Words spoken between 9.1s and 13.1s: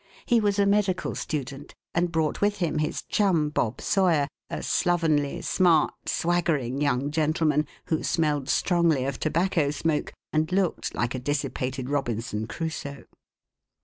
tobacco smoke and looked like a dissipated Robinson Crusoe.